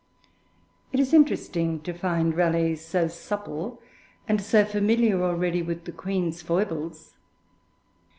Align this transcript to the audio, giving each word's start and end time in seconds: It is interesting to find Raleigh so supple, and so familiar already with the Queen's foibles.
It 0.91 0.99
is 0.99 1.13
interesting 1.13 1.79
to 1.81 1.93
find 1.93 2.35
Raleigh 2.35 2.75
so 2.75 3.07
supple, 3.07 3.79
and 4.27 4.41
so 4.41 4.65
familiar 4.65 5.21
already 5.21 5.61
with 5.61 5.85
the 5.85 5.91
Queen's 5.91 6.41
foibles. 6.41 7.17